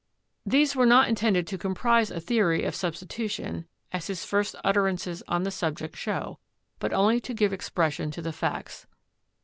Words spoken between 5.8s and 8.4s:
show, but only to give expression to the